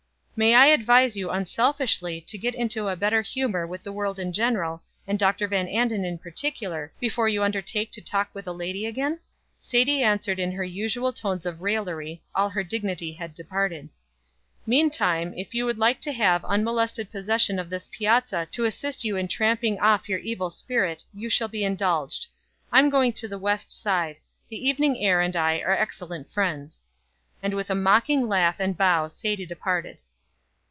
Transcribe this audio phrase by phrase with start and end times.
[0.33, 4.33] "May I advise you unselfishly to get into a better humor with the world in
[4.33, 5.47] general, and Dr.
[5.47, 9.19] Van Anden in particular, before you undertake to talk with a lady again?"
[9.59, 13.89] Sadie answered in her usual tones of raillery; all her dignity had departed.
[14.65, 19.15] "Meantime, if you would like to have unmolested possession of this piazza to assist you
[19.17, 22.25] in tramping off your evil spirit, you shall be indulged.
[22.71, 24.15] I'm going to the west side.
[24.49, 26.83] The evening air and I are excellent friends."
[27.43, 29.99] And with a mocking laugh and bow Sadie departed.